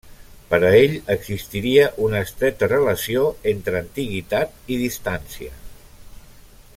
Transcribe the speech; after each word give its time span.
Per 0.51 0.57
a 0.69 0.69
ell, 0.77 0.95
existiria 1.15 1.83
una 2.07 2.21
estreta 2.29 2.71
relació 2.71 3.27
entre 3.53 3.81
antiguitat 3.83 4.57
i 4.77 4.81
distància. 4.89 5.55